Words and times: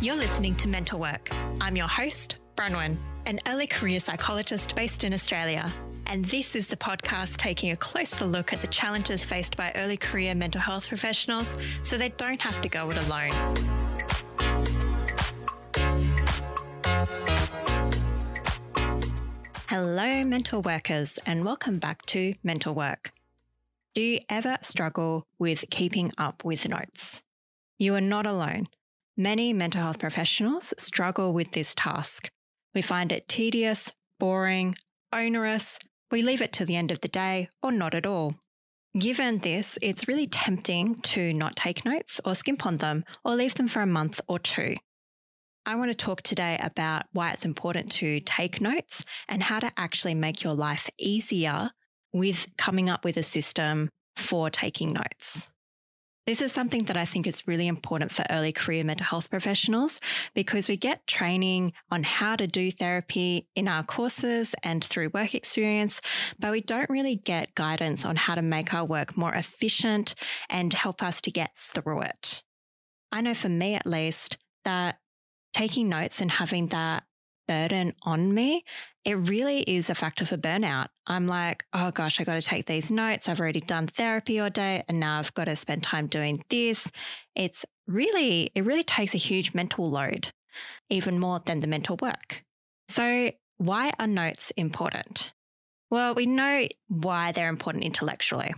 You're 0.00 0.16
listening 0.16 0.54
to 0.56 0.68
Mental 0.68 0.98
Work. 0.98 1.30
I'm 1.60 1.76
your 1.76 1.86
host, 1.86 2.38
Bronwyn, 2.56 2.98
an 3.26 3.38
early 3.46 3.66
career 3.66 4.00
psychologist 4.00 4.74
based 4.74 5.04
in 5.04 5.14
Australia. 5.14 5.72
And 6.06 6.24
this 6.26 6.56
is 6.56 6.66
the 6.66 6.76
podcast 6.76 7.36
taking 7.36 7.70
a 7.70 7.76
closer 7.76 8.26
look 8.26 8.52
at 8.52 8.60
the 8.60 8.66
challenges 8.66 9.24
faced 9.24 9.56
by 9.56 9.72
early 9.76 9.96
career 9.96 10.34
mental 10.34 10.60
health 10.60 10.88
professionals 10.88 11.56
so 11.84 11.96
they 11.96 12.10
don't 12.10 12.40
have 12.40 12.60
to 12.60 12.68
go 12.68 12.90
it 12.90 12.96
alone. 12.96 13.30
Hello, 19.68 20.24
mental 20.24 20.60
workers, 20.60 21.18
and 21.24 21.44
welcome 21.44 21.78
back 21.78 22.04
to 22.06 22.34
Mental 22.42 22.74
Work. 22.74 23.12
Do 23.94 24.02
you 24.02 24.18
ever 24.28 24.58
struggle 24.60 25.24
with 25.38 25.64
keeping 25.70 26.12
up 26.18 26.44
with 26.44 26.68
notes? 26.68 27.22
You 27.78 27.94
are 27.94 28.00
not 28.00 28.26
alone. 28.26 28.66
Many 29.16 29.52
mental 29.52 29.80
health 29.80 30.00
professionals 30.00 30.74
struggle 30.76 31.32
with 31.32 31.52
this 31.52 31.72
task. 31.76 32.28
We 32.74 32.82
find 32.82 33.12
it 33.12 33.28
tedious, 33.28 33.92
boring, 34.18 34.74
onerous. 35.12 35.78
We 36.10 36.22
leave 36.22 36.42
it 36.42 36.52
to 36.54 36.64
the 36.64 36.74
end 36.74 36.90
of 36.90 37.00
the 37.00 37.06
day 37.06 37.48
or 37.62 37.70
not 37.70 37.94
at 37.94 38.06
all. 38.06 38.34
Given 38.98 39.38
this, 39.38 39.78
it's 39.80 40.08
really 40.08 40.26
tempting 40.26 40.96
to 40.96 41.32
not 41.32 41.54
take 41.54 41.84
notes 41.84 42.20
or 42.24 42.34
skimp 42.34 42.66
on 42.66 42.78
them 42.78 43.04
or 43.24 43.36
leave 43.36 43.54
them 43.54 43.68
for 43.68 43.82
a 43.82 43.86
month 43.86 44.20
or 44.26 44.40
two. 44.40 44.74
I 45.64 45.76
want 45.76 45.92
to 45.92 45.96
talk 45.96 46.22
today 46.22 46.58
about 46.60 47.04
why 47.12 47.30
it's 47.30 47.44
important 47.44 47.92
to 47.92 48.18
take 48.18 48.60
notes 48.60 49.04
and 49.28 49.44
how 49.44 49.60
to 49.60 49.70
actually 49.76 50.14
make 50.14 50.42
your 50.42 50.54
life 50.54 50.90
easier 50.98 51.70
with 52.12 52.48
coming 52.58 52.90
up 52.90 53.04
with 53.04 53.16
a 53.16 53.22
system 53.22 53.90
for 54.16 54.50
taking 54.50 54.92
notes. 54.92 55.50
This 56.26 56.40
is 56.40 56.52
something 56.52 56.84
that 56.84 56.96
I 56.96 57.04
think 57.04 57.26
is 57.26 57.46
really 57.46 57.68
important 57.68 58.10
for 58.10 58.24
early 58.30 58.52
career 58.52 58.82
mental 58.82 59.04
health 59.04 59.28
professionals 59.28 60.00
because 60.32 60.68
we 60.68 60.76
get 60.76 61.06
training 61.06 61.74
on 61.90 62.02
how 62.02 62.34
to 62.36 62.46
do 62.46 62.70
therapy 62.70 63.46
in 63.54 63.68
our 63.68 63.82
courses 63.82 64.54
and 64.62 64.82
through 64.82 65.10
work 65.10 65.34
experience, 65.34 66.00
but 66.38 66.50
we 66.50 66.62
don't 66.62 66.88
really 66.88 67.16
get 67.16 67.54
guidance 67.54 68.06
on 68.06 68.16
how 68.16 68.34
to 68.34 68.42
make 68.42 68.72
our 68.72 68.86
work 68.86 69.18
more 69.18 69.34
efficient 69.34 70.14
and 70.48 70.72
help 70.72 71.02
us 71.02 71.20
to 71.20 71.30
get 71.30 71.50
through 71.58 72.00
it. 72.00 72.42
I 73.12 73.20
know 73.20 73.34
for 73.34 73.50
me 73.50 73.74
at 73.74 73.86
least 73.86 74.38
that 74.64 74.96
taking 75.52 75.90
notes 75.90 76.22
and 76.22 76.30
having 76.30 76.68
that 76.68 77.04
burden 77.46 77.94
on 78.02 78.32
me, 78.34 78.64
it 79.04 79.14
really 79.14 79.62
is 79.62 79.90
a 79.90 79.94
factor 79.94 80.24
for 80.24 80.36
burnout. 80.36 80.88
I'm 81.06 81.26
like, 81.26 81.64
oh 81.72 81.90
gosh, 81.90 82.20
I 82.20 82.24
got 82.24 82.34
to 82.34 82.40
take 82.40 82.66
these 82.66 82.90
notes. 82.90 83.28
I've 83.28 83.40
already 83.40 83.60
done 83.60 83.88
therapy 83.88 84.40
all 84.40 84.50
day 84.50 84.84
and 84.88 84.98
now 85.00 85.18
I've 85.18 85.34
got 85.34 85.44
to 85.44 85.56
spend 85.56 85.82
time 85.82 86.06
doing 86.06 86.44
this. 86.48 86.90
It's 87.34 87.64
really, 87.86 88.50
it 88.54 88.64
really 88.64 88.82
takes 88.82 89.14
a 89.14 89.18
huge 89.18 89.54
mental 89.54 89.90
load, 89.90 90.32
even 90.88 91.18
more 91.18 91.40
than 91.44 91.60
the 91.60 91.66
mental 91.66 91.98
work. 92.00 92.42
So, 92.88 93.32
why 93.56 93.92
are 93.98 94.06
notes 94.06 94.52
important? 94.56 95.32
Well, 95.90 96.14
we 96.14 96.26
know 96.26 96.66
why 96.88 97.32
they're 97.32 97.48
important 97.48 97.84
intellectually. 97.84 98.52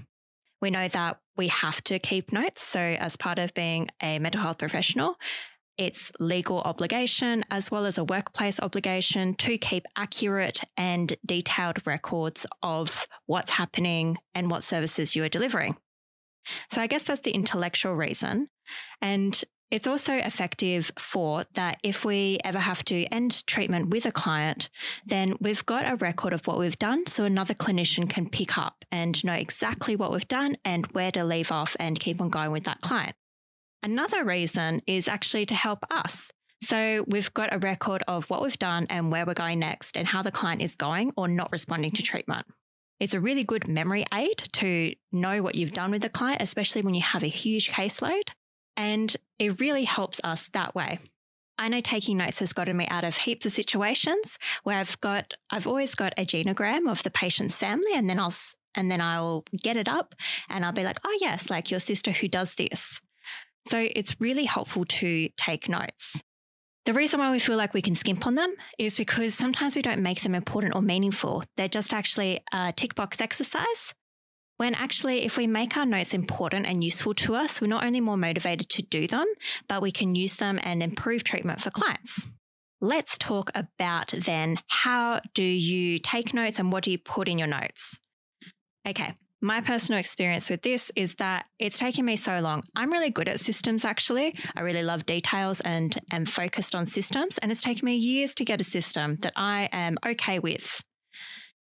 We 0.62 0.70
know 0.70 0.88
that 0.88 1.18
we 1.36 1.48
have 1.48 1.84
to 1.84 1.98
keep 1.98 2.32
notes. 2.32 2.62
So, 2.62 2.80
as 2.80 3.16
part 3.16 3.38
of 3.38 3.52
being 3.54 3.88
a 4.02 4.18
mental 4.18 4.40
health 4.40 4.58
professional, 4.58 5.16
its 5.78 6.12
legal 6.18 6.60
obligation 6.62 7.44
as 7.50 7.70
well 7.70 7.86
as 7.86 7.98
a 7.98 8.04
workplace 8.04 8.60
obligation 8.60 9.34
to 9.34 9.58
keep 9.58 9.84
accurate 9.96 10.60
and 10.76 11.16
detailed 11.24 11.86
records 11.86 12.46
of 12.62 13.06
what's 13.26 13.52
happening 13.52 14.16
and 14.34 14.50
what 14.50 14.64
services 14.64 15.14
you 15.14 15.22
are 15.24 15.28
delivering. 15.28 15.76
So 16.70 16.80
I 16.80 16.86
guess 16.86 17.04
that's 17.04 17.22
the 17.22 17.32
intellectual 17.32 17.94
reason. 17.94 18.48
And 19.00 19.42
it's 19.70 19.88
also 19.88 20.14
effective 20.14 20.92
for 20.96 21.44
that 21.54 21.78
if 21.82 22.04
we 22.04 22.38
ever 22.44 22.58
have 22.58 22.84
to 22.84 23.04
end 23.06 23.44
treatment 23.46 23.88
with 23.88 24.06
a 24.06 24.12
client, 24.12 24.70
then 25.04 25.36
we've 25.40 25.66
got 25.66 25.90
a 25.90 25.96
record 25.96 26.32
of 26.32 26.46
what 26.46 26.58
we've 26.58 26.78
done 26.78 27.06
so 27.06 27.24
another 27.24 27.54
clinician 27.54 28.08
can 28.08 28.28
pick 28.28 28.56
up 28.56 28.84
and 28.92 29.24
know 29.24 29.32
exactly 29.32 29.96
what 29.96 30.12
we've 30.12 30.28
done 30.28 30.56
and 30.64 30.86
where 30.92 31.10
to 31.10 31.24
leave 31.24 31.50
off 31.50 31.74
and 31.80 31.98
keep 31.98 32.20
on 32.20 32.30
going 32.30 32.52
with 32.52 32.64
that 32.64 32.80
client. 32.80 33.16
Another 33.82 34.24
reason 34.24 34.82
is 34.86 35.08
actually 35.08 35.46
to 35.46 35.54
help 35.54 35.84
us. 35.90 36.32
So 36.62 37.04
we've 37.06 37.32
got 37.34 37.52
a 37.52 37.58
record 37.58 38.02
of 38.08 38.28
what 38.30 38.42
we've 38.42 38.58
done 38.58 38.86
and 38.90 39.12
where 39.12 39.26
we're 39.26 39.34
going 39.34 39.58
next 39.58 39.96
and 39.96 40.08
how 40.08 40.22
the 40.22 40.32
client 40.32 40.62
is 40.62 40.74
going 40.74 41.12
or 41.16 41.28
not 41.28 41.52
responding 41.52 41.92
to 41.92 42.02
treatment. 42.02 42.46
It's 42.98 43.14
a 43.14 43.20
really 43.20 43.44
good 43.44 43.68
memory 43.68 44.04
aid 44.12 44.38
to 44.54 44.94
know 45.12 45.42
what 45.42 45.54
you've 45.54 45.72
done 45.72 45.90
with 45.90 46.02
the 46.02 46.08
client, 46.08 46.40
especially 46.40 46.82
when 46.82 46.94
you 46.94 47.02
have 47.02 47.22
a 47.22 47.28
huge 47.28 47.70
caseload. 47.70 48.30
And 48.76 49.14
it 49.38 49.60
really 49.60 49.84
helps 49.84 50.20
us 50.24 50.48
that 50.54 50.74
way. 50.74 50.98
I 51.58 51.68
know 51.68 51.80
taking 51.80 52.18
notes 52.18 52.40
has 52.40 52.52
gotten 52.52 52.76
me 52.76 52.86
out 52.88 53.04
of 53.04 53.16
heaps 53.16 53.46
of 53.46 53.52
situations 53.52 54.38
where 54.62 54.78
I've 54.78 55.00
got, 55.00 55.34
I've 55.50 55.66
always 55.66 55.94
got 55.94 56.12
a 56.16 56.26
genogram 56.26 56.90
of 56.90 57.02
the 57.02 57.10
patient's 57.10 57.56
family 57.56 57.92
and 57.94 58.08
then 58.10 58.18
I'll, 58.18 58.34
and 58.74 58.90
then 58.90 59.00
I'll 59.00 59.44
get 59.56 59.76
it 59.76 59.88
up 59.88 60.14
and 60.50 60.64
I'll 60.64 60.72
be 60.72 60.84
like, 60.84 60.98
oh, 61.04 61.18
yes, 61.20 61.48
like 61.48 61.70
your 61.70 61.80
sister 61.80 62.12
who 62.12 62.28
does 62.28 62.54
this. 62.54 63.00
So 63.66 63.88
it's 63.94 64.20
really 64.20 64.44
helpful 64.44 64.84
to 64.84 65.28
take 65.36 65.68
notes. 65.68 66.22
The 66.84 66.94
reason 66.94 67.18
why 67.18 67.32
we 67.32 67.40
feel 67.40 67.56
like 67.56 67.74
we 67.74 67.82
can 67.82 67.96
skimp 67.96 68.28
on 68.28 68.36
them 68.36 68.54
is 68.78 68.96
because 68.96 69.34
sometimes 69.34 69.74
we 69.74 69.82
don't 69.82 70.02
make 70.02 70.22
them 70.22 70.36
important 70.36 70.76
or 70.76 70.82
meaningful. 70.82 71.42
They're 71.56 71.68
just 71.68 71.92
actually 71.92 72.42
a 72.52 72.72
tick 72.76 72.94
box 72.94 73.20
exercise. 73.20 73.92
When 74.56 74.74
actually, 74.74 75.24
if 75.24 75.36
we 75.36 75.48
make 75.48 75.76
our 75.76 75.84
notes 75.84 76.14
important 76.14 76.64
and 76.64 76.82
useful 76.82 77.12
to 77.14 77.34
us, 77.34 77.60
we're 77.60 77.66
not 77.66 77.84
only 77.84 78.00
more 78.00 78.16
motivated 78.16 78.70
to 78.70 78.82
do 78.82 79.08
them, 79.08 79.26
but 79.68 79.82
we 79.82 79.90
can 79.90 80.14
use 80.14 80.36
them 80.36 80.60
and 80.62 80.82
improve 80.82 81.24
treatment 81.24 81.60
for 81.60 81.70
clients. 81.70 82.26
Let's 82.80 83.18
talk 83.18 83.50
about 83.54 84.14
then 84.16 84.60
how 84.68 85.20
do 85.34 85.42
you 85.42 85.98
take 85.98 86.32
notes 86.32 86.58
and 86.58 86.70
what 86.70 86.84
do 86.84 86.92
you 86.92 86.98
put 86.98 87.28
in 87.28 87.36
your 87.36 87.48
notes? 87.48 87.98
Okay, 88.86 89.14
my 89.40 89.60
personal 89.60 89.98
experience 89.98 90.48
with 90.48 90.62
this 90.62 90.90
is 90.96 91.16
that 91.16 91.46
it's 91.58 91.78
taken 91.78 92.04
me 92.04 92.16
so 92.16 92.40
long. 92.40 92.62
I'm 92.74 92.92
really 92.92 93.10
good 93.10 93.28
at 93.28 93.40
systems, 93.40 93.84
actually. 93.84 94.34
I 94.54 94.60
really 94.60 94.82
love 94.82 95.06
details 95.06 95.60
and 95.60 95.98
am 96.10 96.26
focused 96.26 96.74
on 96.74 96.86
systems. 96.86 97.38
And 97.38 97.52
it's 97.52 97.62
taken 97.62 97.84
me 97.86 97.96
years 97.96 98.34
to 98.36 98.44
get 98.44 98.60
a 98.60 98.64
system 98.64 99.18
that 99.20 99.34
I 99.36 99.68
am 99.72 99.98
okay 100.06 100.38
with. 100.38 100.82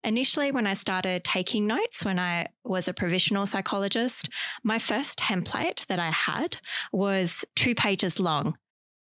Initially, 0.04 0.52
when 0.52 0.66
I 0.66 0.74
started 0.74 1.24
taking 1.24 1.66
notes, 1.66 2.04
when 2.04 2.18
I 2.18 2.48
was 2.62 2.88
a 2.88 2.92
provisional 2.92 3.46
psychologist, 3.46 4.28
my 4.62 4.78
first 4.78 5.18
template 5.18 5.86
that 5.86 5.98
I 5.98 6.10
had 6.10 6.58
was 6.92 7.46
two 7.56 7.74
pages 7.74 8.20
long. 8.20 8.58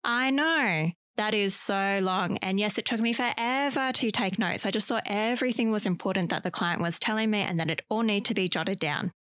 I 0.03 0.31
know 0.31 0.91
that 1.19 1.35
is 1.35 1.55
so 1.55 2.01
long. 2.03 2.39
And 2.39 2.59
yes, 2.59 2.79
it 2.79 2.87
took 2.87 3.01
me 3.01 3.13
forever 3.13 3.93
to 3.93 4.11
take 4.11 4.39
notes. 4.39 4.65
I 4.65 4.71
just 4.71 4.89
thought 4.89 5.03
everything 5.05 5.71
was 5.71 5.85
important 5.85 6.31
that 6.31 6.45
the 6.45 6.51
client 6.51 6.81
was 6.81 6.99
telling 6.99 7.31
me 7.31 7.41
and 7.41 7.61
that 7.61 7.69
it 7.69 7.83
all 7.91 8.03
need 8.03 8.25
to 8.27 8.35
be 8.35 8.49
jotted 8.49 8.79
down. 8.79 9.13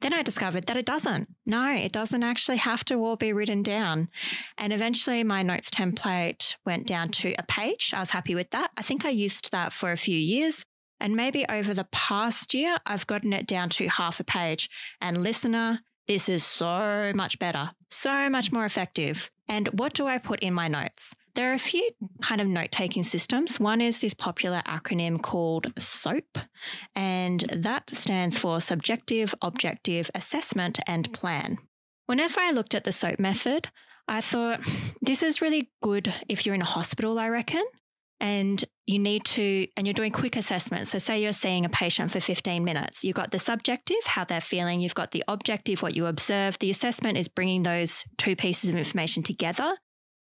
Then 0.00 0.12
I 0.12 0.22
discovered 0.22 0.66
that 0.66 0.76
it 0.76 0.84
doesn't. 0.84 1.28
No, 1.46 1.72
it 1.72 1.92
doesn't 1.92 2.22
actually 2.22 2.58
have 2.58 2.84
to 2.86 2.96
all 2.96 3.16
be 3.16 3.32
written 3.32 3.62
down. 3.62 4.08
And 4.58 4.72
eventually 4.72 5.22
my 5.22 5.42
notes 5.42 5.70
template 5.70 6.56
went 6.66 6.86
down 6.86 7.10
to 7.10 7.34
a 7.38 7.44
page. 7.44 7.92
I 7.94 8.00
was 8.00 8.10
happy 8.10 8.34
with 8.34 8.50
that. 8.50 8.72
I 8.76 8.82
think 8.82 9.04
I 9.04 9.10
used 9.10 9.52
that 9.52 9.72
for 9.72 9.92
a 9.92 9.96
few 9.96 10.18
years. 10.18 10.64
And 11.00 11.16
maybe 11.16 11.46
over 11.48 11.72
the 11.72 11.88
past 11.90 12.52
year, 12.52 12.78
I've 12.84 13.06
gotten 13.06 13.32
it 13.32 13.46
down 13.46 13.70
to 13.70 13.88
half 13.88 14.20
a 14.20 14.24
page. 14.24 14.68
And 15.00 15.22
listener, 15.22 15.80
this 16.06 16.28
is 16.28 16.44
so 16.44 17.12
much 17.14 17.38
better, 17.38 17.70
so 17.90 18.28
much 18.28 18.52
more 18.52 18.64
effective. 18.64 19.30
And 19.48 19.68
what 19.68 19.94
do 19.94 20.06
I 20.06 20.18
put 20.18 20.40
in 20.40 20.54
my 20.54 20.68
notes? 20.68 21.14
There 21.34 21.50
are 21.50 21.54
a 21.54 21.58
few 21.58 21.88
kind 22.20 22.40
of 22.40 22.46
note 22.46 22.70
taking 22.70 23.04
systems. 23.04 23.58
One 23.58 23.80
is 23.80 24.00
this 24.00 24.12
popular 24.12 24.62
acronym 24.66 25.22
called 25.22 25.72
SOAP, 25.78 26.38
and 26.94 27.40
that 27.50 27.88
stands 27.90 28.36
for 28.36 28.60
Subjective, 28.60 29.34
Objective, 29.40 30.10
Assessment, 30.14 30.78
and 30.86 31.10
Plan. 31.12 31.58
Whenever 32.06 32.40
I 32.40 32.50
looked 32.50 32.74
at 32.74 32.84
the 32.84 32.92
SOAP 32.92 33.18
method, 33.18 33.68
I 34.06 34.20
thought 34.20 34.60
hmm, 34.62 34.88
this 35.00 35.22
is 35.22 35.40
really 35.40 35.70
good 35.82 36.12
if 36.28 36.44
you're 36.44 36.54
in 36.54 36.62
a 36.62 36.66
hospital, 36.66 37.18
I 37.18 37.28
reckon, 37.28 37.64
and 38.22 38.64
you 38.86 39.00
need 39.00 39.24
to, 39.24 39.66
and 39.76 39.84
you're 39.84 39.92
doing 39.92 40.12
quick 40.12 40.36
assessments. 40.36 40.92
So, 40.92 40.98
say 40.98 41.20
you're 41.20 41.32
seeing 41.32 41.64
a 41.64 41.68
patient 41.68 42.12
for 42.12 42.20
15 42.20 42.64
minutes, 42.64 43.04
you've 43.04 43.16
got 43.16 43.32
the 43.32 43.38
subjective, 43.38 44.02
how 44.04 44.24
they're 44.24 44.40
feeling, 44.40 44.80
you've 44.80 44.94
got 44.94 45.10
the 45.10 45.24
objective, 45.26 45.82
what 45.82 45.96
you 45.96 46.06
observe. 46.06 46.56
The 46.60 46.70
assessment 46.70 47.18
is 47.18 47.28
bringing 47.28 47.64
those 47.64 48.04
two 48.16 48.36
pieces 48.36 48.70
of 48.70 48.76
information 48.76 49.24
together. 49.24 49.76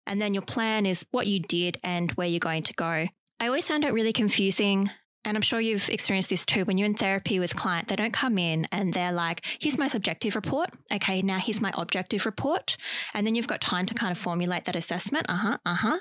And 0.07 0.23
then 0.23 0.33
your 0.33 0.43
plan 0.43 0.87
is 0.87 1.05
what 1.11 1.27
you 1.27 1.41
did 1.41 1.79
and 1.83 2.13
where 2.13 2.27
you're 2.27 2.41
going 2.41 2.63
to 2.65 2.75
go. 2.75 3.07
I 3.41 3.47
always 3.47 3.67
found 3.67 3.85
it 3.85 3.93
really 3.93 4.13
confusing. 4.13 4.91
And 5.25 5.37
I'm 5.37 5.43
sure 5.43 5.61
you've 5.61 5.89
experienced 5.89 6.31
this 6.31 6.45
too. 6.45 6.65
When 6.65 6.79
you're 6.79 6.87
in 6.87 6.95
therapy 6.95 7.39
with 7.39 7.55
client, 7.55 7.87
they 7.87 7.95
don't 7.95 8.13
come 8.13 8.39
in 8.39 8.67
and 8.73 8.93
they're 8.93 9.13
like, 9.13 9.45
here's 9.61 9.79
my 9.79 9.87
subjective 9.87 10.35
report. 10.35 10.71
Okay, 10.93 11.23
now 11.23 11.39
here's 11.39 11.61
my 11.61 11.73
objective 11.75 12.27
report. 12.27 12.77
And 13.15 13.25
then 13.25 13.37
you've 13.37 13.47
got 13.47 13.61
time 13.61 13.87
to 13.87 13.95
kind 13.95 14.11
of 14.11 14.19
formulate 14.19 14.65
that 14.65 14.75
assessment. 14.75 15.27
Uh 15.29 15.37
huh, 15.37 15.59
uh 15.65 15.75
huh. 15.75 15.99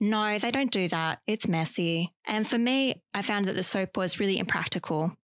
No, 0.00 0.38
they 0.38 0.50
don't 0.50 0.72
do 0.72 0.88
that. 0.88 1.20
It's 1.26 1.46
messy. 1.46 2.14
And 2.26 2.48
for 2.48 2.56
me, 2.56 3.02
I 3.12 3.20
found 3.20 3.44
that 3.44 3.54
the 3.54 3.62
SOAP 3.62 3.96
was 3.96 4.18
really 4.18 4.38
impractical. 4.38 5.14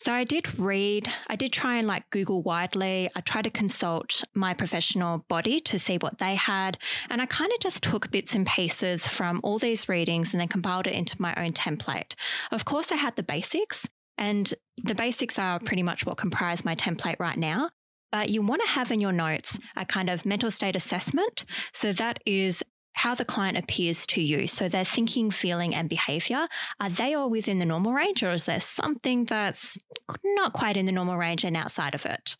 So 0.00 0.12
I 0.12 0.24
did 0.24 0.58
read, 0.58 1.08
I 1.28 1.36
did 1.36 1.52
try 1.52 1.76
and 1.76 1.86
like 1.86 2.10
Google 2.10 2.42
widely. 2.42 3.10
I 3.14 3.20
tried 3.22 3.44
to 3.44 3.50
consult 3.50 4.22
my 4.34 4.52
professional 4.52 5.24
body 5.28 5.60
to 5.60 5.78
see 5.78 5.96
what 5.96 6.18
they 6.18 6.34
had. 6.34 6.78
And 7.08 7.22
I 7.22 7.26
kind 7.26 7.50
of 7.52 7.58
just 7.60 7.82
took 7.82 8.10
bits 8.10 8.34
and 8.34 8.46
pieces 8.46 9.08
from 9.08 9.40
all 9.42 9.58
these 9.58 9.88
readings 9.88 10.32
and 10.32 10.40
then 10.40 10.48
compiled 10.48 10.86
it 10.86 10.92
into 10.92 11.20
my 11.20 11.34
own 11.36 11.52
template. 11.52 12.14
Of 12.50 12.64
course, 12.64 12.92
I 12.92 12.96
had 12.96 13.16
the 13.16 13.22
basics, 13.22 13.88
and 14.18 14.52
the 14.76 14.94
basics 14.94 15.38
are 15.38 15.58
pretty 15.58 15.82
much 15.82 16.04
what 16.04 16.18
comprise 16.18 16.64
my 16.64 16.76
template 16.76 17.18
right 17.18 17.38
now. 17.38 17.70
But 18.12 18.28
you 18.28 18.42
want 18.42 18.62
to 18.62 18.68
have 18.68 18.92
in 18.92 19.00
your 19.00 19.12
notes 19.12 19.58
a 19.74 19.84
kind 19.84 20.10
of 20.10 20.26
mental 20.26 20.50
state 20.50 20.76
assessment. 20.76 21.44
So 21.72 21.92
that 21.94 22.20
is 22.26 22.62
how 22.94 23.14
the 23.14 23.24
client 23.24 23.58
appears 23.58 24.06
to 24.06 24.20
you. 24.20 24.46
So 24.46 24.68
their 24.68 24.84
thinking, 24.84 25.30
feeling, 25.30 25.74
and 25.74 25.88
behavior, 25.88 26.46
are 26.80 26.88
they 26.88 27.14
all 27.14 27.28
within 27.28 27.58
the 27.58 27.66
normal 27.66 27.92
range 27.92 28.22
or 28.22 28.32
is 28.32 28.46
there 28.46 28.60
something 28.60 29.24
that's 29.24 29.76
not 30.24 30.52
quite 30.52 30.76
in 30.76 30.86
the 30.86 30.92
normal 30.92 31.16
range 31.16 31.44
and 31.44 31.56
outside 31.56 31.94
of 31.94 32.06
it? 32.06 32.36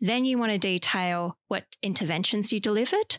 Then 0.00 0.24
you 0.24 0.38
want 0.38 0.52
to 0.52 0.58
detail 0.58 1.38
what 1.48 1.64
interventions 1.82 2.52
you 2.52 2.60
delivered. 2.60 3.18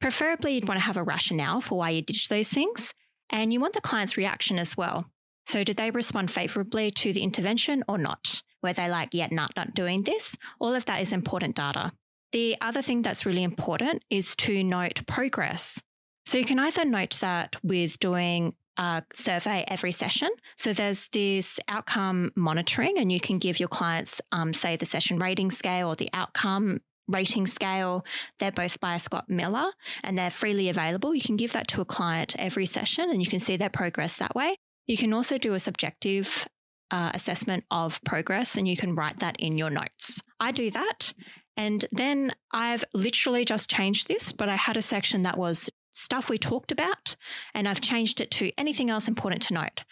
Preferably, 0.00 0.54
you'd 0.54 0.68
want 0.68 0.78
to 0.78 0.84
have 0.86 0.96
a 0.96 1.02
rationale 1.02 1.60
for 1.60 1.78
why 1.78 1.90
you 1.90 2.02
did 2.02 2.16
those 2.28 2.48
things. 2.48 2.94
And 3.30 3.52
you 3.52 3.60
want 3.60 3.72
the 3.72 3.80
client's 3.80 4.16
reaction 4.16 4.58
as 4.58 4.76
well. 4.76 5.06
So, 5.46 5.64
did 5.64 5.76
they 5.76 5.90
respond 5.90 6.30
favorably 6.30 6.90
to 6.92 7.12
the 7.12 7.22
intervention 7.22 7.82
or 7.88 7.98
not? 7.98 8.42
Were 8.62 8.72
they 8.72 8.88
like, 8.88 9.10
yeah, 9.12 9.28
not, 9.30 9.52
not 9.56 9.74
doing 9.74 10.02
this? 10.02 10.36
All 10.58 10.74
of 10.74 10.84
that 10.86 11.02
is 11.02 11.12
important 11.12 11.56
data. 11.56 11.92
The 12.32 12.56
other 12.60 12.82
thing 12.82 13.02
that's 13.02 13.26
really 13.26 13.42
important 13.42 14.02
is 14.10 14.34
to 14.36 14.64
note 14.64 15.06
progress. 15.06 15.80
So 16.26 16.38
you 16.38 16.44
can 16.44 16.58
either 16.58 16.84
note 16.84 17.18
that 17.20 17.56
with 17.62 17.98
doing 18.00 18.54
a 18.76 19.02
survey 19.12 19.64
every 19.68 19.92
session. 19.92 20.30
So 20.56 20.72
there's 20.72 21.08
this 21.12 21.60
outcome 21.68 22.32
monitoring, 22.34 22.98
and 22.98 23.12
you 23.12 23.20
can 23.20 23.38
give 23.38 23.60
your 23.60 23.68
clients, 23.68 24.20
um, 24.32 24.52
say, 24.52 24.76
the 24.76 24.86
session 24.86 25.18
rating 25.18 25.50
scale 25.50 25.88
or 25.88 25.96
the 25.96 26.10
outcome 26.12 26.80
rating 27.08 27.46
scale. 27.46 28.04
They're 28.38 28.52
both 28.52 28.80
by 28.80 28.96
Scott 28.96 29.28
Miller 29.28 29.72
and 30.02 30.16
they're 30.16 30.30
freely 30.30 30.68
available. 30.68 31.14
You 31.14 31.20
can 31.20 31.36
give 31.36 31.52
that 31.52 31.68
to 31.68 31.80
a 31.80 31.84
client 31.84 32.34
every 32.38 32.66
session 32.66 33.10
and 33.10 33.22
you 33.22 33.28
can 33.28 33.40
see 33.40 33.56
their 33.56 33.70
progress 33.70 34.16
that 34.16 34.34
way. 34.34 34.56
You 34.86 34.96
can 34.96 35.12
also 35.12 35.38
do 35.38 35.54
a 35.54 35.58
subjective 35.58 36.48
uh, 36.90 37.10
assessment 37.14 37.64
of 37.70 38.00
progress 38.04 38.56
and 38.56 38.66
you 38.66 38.76
can 38.76 38.94
write 38.94 39.18
that 39.20 39.36
in 39.38 39.58
your 39.58 39.70
notes. 39.70 40.22
I 40.40 40.52
do 40.52 40.70
that. 40.70 41.12
And 41.56 41.84
then 41.92 42.32
I've 42.52 42.84
literally 42.94 43.44
just 43.44 43.70
changed 43.70 44.08
this, 44.08 44.32
but 44.32 44.48
I 44.48 44.56
had 44.56 44.76
a 44.76 44.82
section 44.82 45.22
that 45.22 45.38
was 45.38 45.70
stuff 45.94 46.28
we 46.28 46.36
talked 46.36 46.70
about, 46.70 47.16
and 47.54 47.66
I've 47.66 47.80
changed 47.80 48.20
it 48.20 48.30
to 48.32 48.52
anything 48.58 48.90
else 48.90 49.08
important 49.08 49.42
to 49.42 49.54
note. 49.54 49.84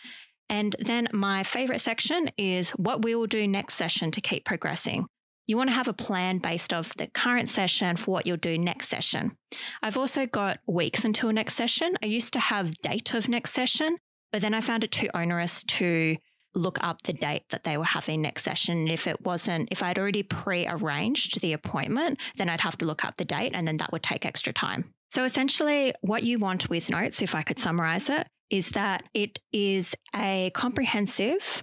And 0.48 0.76
then 0.78 1.08
my 1.12 1.44
favorite 1.44 1.80
section 1.80 2.30
is 2.36 2.70
what 2.70 3.02
we 3.02 3.14
will 3.14 3.26
do 3.26 3.48
next 3.48 3.74
session 3.74 4.10
to 4.10 4.20
keep 4.20 4.44
progressing. 4.44 5.06
You 5.46 5.56
want 5.56 5.70
to 5.70 5.74
have 5.74 5.88
a 5.88 5.94
plan 5.94 6.38
based 6.38 6.72
off 6.72 6.94
the 6.94 7.08
current 7.08 7.48
session 7.48 7.96
for 7.96 8.10
what 8.10 8.26
you'll 8.26 8.36
do 8.36 8.58
next 8.58 8.88
session. 8.88 9.36
I've 9.82 9.96
also 9.96 10.26
got 10.26 10.60
weeks 10.66 11.04
until 11.04 11.32
next 11.32 11.54
session. 11.54 11.96
I 12.02 12.06
used 12.06 12.32
to 12.34 12.38
have 12.38 12.78
date 12.80 13.14
of 13.14 13.28
next 13.28 13.52
session, 13.52 13.96
but 14.30 14.40
then 14.40 14.54
I 14.54 14.60
found 14.60 14.84
it 14.84 14.92
too 14.92 15.08
onerous 15.14 15.64
to 15.64 16.16
look 16.54 16.78
up 16.82 17.02
the 17.02 17.12
date 17.12 17.44
that 17.50 17.64
they 17.64 17.76
were 17.76 17.84
having 17.84 18.22
next 18.22 18.44
session. 18.44 18.88
If 18.88 19.06
it 19.06 19.22
wasn't, 19.22 19.68
if 19.72 19.82
I'd 19.82 19.98
already 19.98 20.22
pre 20.22 20.66
arranged 20.66 21.40
the 21.40 21.54
appointment, 21.54 22.18
then 22.36 22.48
I'd 22.48 22.60
have 22.60 22.78
to 22.78 22.84
look 22.84 23.04
up 23.04 23.16
the 23.16 23.24
date 23.24 23.52
and 23.54 23.66
then 23.66 23.78
that 23.78 23.90
would 23.90 24.02
take 24.02 24.26
extra 24.26 24.52
time. 24.52 24.92
So 25.12 25.24
essentially, 25.24 25.92
what 26.00 26.22
you 26.22 26.38
want 26.38 26.70
with 26.70 26.88
notes, 26.88 27.20
if 27.20 27.34
I 27.34 27.42
could 27.42 27.58
summarize 27.58 28.08
it, 28.08 28.26
is 28.48 28.70
that 28.70 29.04
it 29.12 29.40
is 29.52 29.94
a 30.16 30.50
comprehensive 30.54 31.62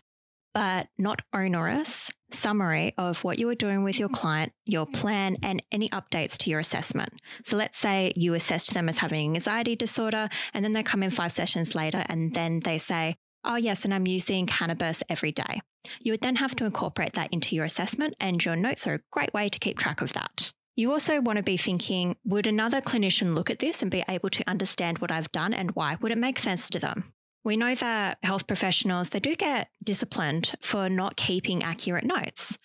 but 0.54 0.88
not 1.00 1.24
onerous 1.34 2.12
summary 2.30 2.94
of 2.96 3.24
what 3.24 3.40
you 3.40 3.50
are 3.50 3.56
doing 3.56 3.84
with 3.84 3.98
your 3.98 4.10
client, 4.10 4.52
your 4.66 4.86
plan, 4.86 5.36
and 5.42 5.64
any 5.72 5.90
updates 5.90 6.38
to 6.38 6.52
your 6.52 6.60
assessment. 6.60 7.14
So 7.44 7.58
let's 7.58 7.80
say 7.80 8.14
you 8.16 8.36
assessed 8.36 8.76
them 8.76 8.88
as 8.88 9.00
having 9.00 9.34
anxiety 9.34 9.76
disorder, 9.76 10.30
and 10.54 10.64
then 10.64 10.74
they 10.74 10.84
come 10.84 11.02
in 11.02 11.10
five 11.10 11.34
sessions 11.34 11.74
later 11.74 12.06
and 12.08 12.36
then 12.36 12.60
they 12.60 12.78
say, 12.78 13.16
Oh, 13.44 13.56
yes, 13.56 13.84
and 13.84 13.96
I'm 13.96 14.06
using 14.06 14.46
cannabis 14.46 15.02
every 15.10 15.32
day. 15.32 15.62
You 16.02 16.14
would 16.14 16.22
then 16.22 16.36
have 16.36 16.56
to 16.58 16.66
incorporate 16.66 17.14
that 17.14 17.34
into 17.34 17.56
your 17.56 17.66
assessment, 17.66 18.14
and 18.20 18.46
your 18.46 18.56
notes 18.56 18.86
are 18.86 18.96
a 18.96 19.02
great 19.12 19.34
way 19.34 19.50
to 19.50 19.58
keep 19.58 19.80
track 19.80 20.02
of 20.02 20.14
that. 20.14 20.52
You 20.80 20.94
also 20.94 21.20
want 21.20 21.36
to 21.36 21.44
be 21.44 21.58
thinking 21.58 22.16
would 22.24 22.48
another 22.48 22.80
clinician 22.80 23.36
look 23.36 23.50
at 23.50 23.60
this 23.60 23.82
and 23.82 23.92
be 23.92 24.06
able 24.08 24.30
to 24.30 24.50
understand 24.50 25.00
what 25.00 25.12
I've 25.12 25.30
done 25.34 25.54
and 25.54 25.72
why? 25.72 25.98
Would 26.00 26.14
it 26.14 26.18
make 26.18 26.40
sense 26.40 26.70
to 26.70 26.80
them? 26.80 27.12
We 27.44 27.58
know 27.58 27.76
that 27.76 28.18
health 28.24 28.48
professionals 28.48 29.10
they 29.10 29.20
do 29.20 29.36
get 29.36 29.68
disciplined 29.84 30.54
for 30.62 30.88
not 30.88 31.18
keeping 31.18 31.64
accurate 31.64 32.06
notes 32.06 32.58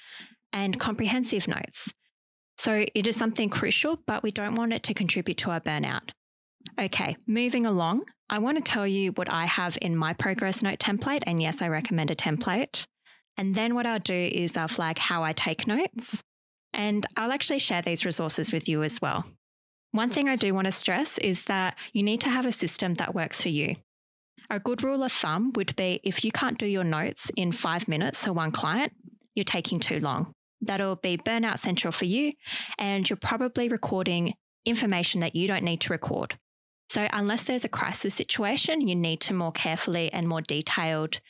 and 0.53 0.79
comprehensive 0.79 1.49
notes. 1.49 1.93
So 2.57 2.87
it 2.95 3.05
is 3.05 3.17
something 3.17 3.51
crucial, 3.51 3.99
but 4.07 4.23
we 4.23 4.31
don't 4.31 4.55
want 4.55 4.73
it 4.73 4.85
to 4.85 4.95
contribute 4.95 5.39
to 5.39 5.51
our 5.51 5.61
burnout. 5.61 6.11
Okay, 6.81 7.17
moving 7.27 7.67
along, 7.67 8.05
I 8.31 8.39
want 8.39 8.59
to 8.59 8.73
tell 8.73 8.87
you 8.87 9.11
what 9.11 9.33
I 9.33 9.47
have 9.47 9.77
in 9.83 9.97
my 9.97 10.13
progress 10.13 10.63
note 10.63 10.79
template. 10.79 11.25
And 11.27 11.43
yes, 11.43 11.61
I 11.61 11.67
recommend 11.67 12.13
a 12.13 12.15
template. 12.15 12.87
And 13.37 13.57
then 13.57 13.75
what 13.75 13.87
I'll 13.87 13.99
do 13.99 14.15
is 14.15 14.57
I'll 14.57 14.69
flag 14.69 14.99
how 14.99 15.25
I 15.25 15.33
take 15.33 15.67
notes. 15.67 16.23
And 16.75 17.06
I'll 17.17 17.32
actually 17.32 17.61
share 17.61 17.82
these 17.82 18.05
resources 18.05 18.53
with 18.53 18.69
you 18.69 18.82
as 18.82 19.00
well. 19.00 19.25
One 19.93 20.11
thing 20.11 20.29
I 20.29 20.37
do 20.37 20.53
want 20.53 20.65
to 20.65 20.73
stress 20.73 21.19
is 21.19 21.44
that 21.44 21.76
you 21.93 22.03
need 22.03 22.21
to 22.23 22.29
have 22.29 22.44
a 22.44 22.53
system 22.53 22.94
that 22.94 23.15
works 23.15 23.41
for 23.41 23.49
you. 23.49 23.76
A 24.50 24.59
good 24.59 24.82
rule 24.82 25.05
of 25.05 25.12
thumb 25.12 25.53
would 25.55 25.75
be 25.76 26.00
if 26.03 26.25
you 26.25 26.32
can't 26.32 26.59
do 26.59 26.67
your 26.67 26.85
notes 26.85 27.31
in 27.37 27.53
five 27.53 27.87
minutes 27.87 28.25
for 28.25 28.32
one 28.32 28.50
client, 28.50 28.93
you're 29.35 29.44
taking 29.44 29.79
too 29.79 30.00
long. 30.00 30.32
That'll 30.61 30.97
be 30.97 31.17
burnout 31.17 31.59
central 31.61 31.93
for 31.93 32.06
you, 32.06 32.32
and 32.79 33.09
you're 33.09 33.17
probably 33.17 33.69
recording 33.69 34.35
information 34.65 35.20
that 35.20 35.37
you 35.37 35.47
don't 35.47 35.65
need 35.65 35.81
to 35.82 35.93
record. 35.93 36.38
So, 36.91 37.09
unless 37.12 37.44
there's 37.44 37.65
a 37.65 37.69
crisis 37.69 38.15
situation, 38.15 38.87
you 38.87 38.94
need 38.94 39.20
to 39.23 39.35
more 39.35 39.53
carefully 39.53 40.12
and 40.12 40.29
more 40.29 40.43
detailed 40.43 41.20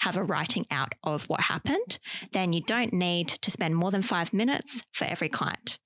have 0.00 0.16
a 0.16 0.22
writing 0.22 0.66
out 0.70 0.94
of 1.02 1.28
what 1.28 1.40
happened, 1.40 1.98
then 2.32 2.52
you 2.52 2.62
don't 2.62 2.92
need 2.92 3.28
to 3.28 3.50
spend 3.50 3.76
more 3.76 3.90
than 3.90 4.02
five 4.02 4.32
minutes 4.32 4.82
for 4.92 5.04
every 5.04 5.28
client. 5.28 5.78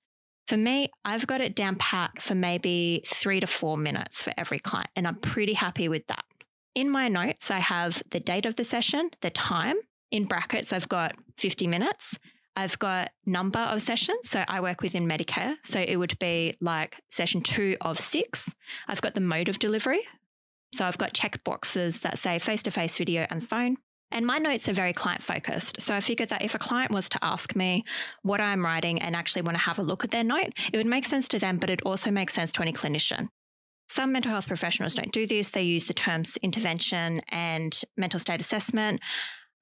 For 0.47 0.57
me, 0.57 0.89
I've 1.05 1.27
got 1.27 1.41
it 1.41 1.55
down 1.55 1.75
pat 1.75 2.21
for 2.21 2.33
maybe 2.33 3.03
three 3.05 3.39
to 3.39 3.47
four 3.47 3.77
minutes 3.77 4.21
for 4.21 4.33
every 4.35 4.59
client, 4.59 4.89
and 4.95 5.07
I'm 5.07 5.19
pretty 5.19 5.53
happy 5.53 5.87
with 5.87 6.07
that. 6.07 6.25
In 6.75 6.89
my 6.89 7.07
notes, 7.07 7.51
I 7.51 7.59
have 7.59 8.01
the 8.09 8.19
date 8.19 8.45
of 8.45 8.55
the 8.55 8.63
session, 8.63 9.11
the 9.21 9.29
time. 9.29 9.75
In 10.11 10.25
brackets, 10.25 10.73
I've 10.73 10.89
got 10.89 11.15
50 11.37 11.67
minutes. 11.67 12.17
I've 12.55 12.79
got 12.79 13.11
number 13.25 13.59
of 13.59 13.81
sessions. 13.81 14.29
So 14.29 14.43
I 14.47 14.59
work 14.59 14.81
within 14.81 15.07
Medicare. 15.07 15.55
So 15.63 15.79
it 15.79 15.97
would 15.97 16.17
be 16.19 16.57
like 16.59 16.95
session 17.09 17.41
two 17.41 17.77
of 17.81 17.99
six. 17.99 18.53
I've 18.87 19.01
got 19.01 19.13
the 19.13 19.21
mode 19.21 19.49
of 19.49 19.59
delivery. 19.59 20.01
So 20.73 20.85
I've 20.85 20.97
got 20.97 21.13
check 21.13 21.43
boxes 21.43 21.99
that 22.01 22.19
say 22.19 22.37
face 22.39 22.63
to 22.63 22.71
face 22.71 22.97
video 22.97 23.25
and 23.29 23.47
phone. 23.47 23.77
And 24.11 24.25
my 24.25 24.37
notes 24.37 24.67
are 24.67 24.73
very 24.73 24.93
client 24.93 25.23
focused. 25.23 25.81
So 25.81 25.93
I 25.93 26.01
figured 26.01 26.29
that 26.29 26.41
if 26.41 26.55
a 26.55 26.59
client 26.59 26.91
was 26.91 27.09
to 27.09 27.19
ask 27.21 27.55
me 27.55 27.83
what 28.23 28.41
I'm 28.41 28.65
writing 28.65 29.01
and 29.01 29.15
actually 29.15 29.43
want 29.43 29.55
to 29.55 29.63
have 29.63 29.77
a 29.77 29.83
look 29.83 30.03
at 30.03 30.11
their 30.11 30.23
note, 30.23 30.53
it 30.73 30.77
would 30.77 30.87
make 30.87 31.05
sense 31.05 31.27
to 31.29 31.39
them, 31.39 31.57
but 31.57 31.69
it 31.69 31.81
also 31.83 32.09
makes 32.11 32.33
sense 32.33 32.51
to 32.53 32.61
any 32.61 32.73
clinician. 32.73 33.27
Some 33.89 34.11
mental 34.11 34.31
health 34.31 34.47
professionals 34.47 34.95
don't 34.95 35.11
do 35.11 35.25
this. 35.25 35.49
They 35.49 35.63
use 35.63 35.87
the 35.87 35.93
terms 35.93 36.37
intervention 36.37 37.21
and 37.29 37.79
mental 37.97 38.19
state 38.19 38.41
assessment. 38.41 39.01